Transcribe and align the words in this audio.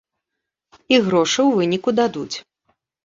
І 0.95 0.99
грошы 1.07 1.39
ў 1.49 1.59
выніку 1.59 1.89
дадуць. 2.01 2.35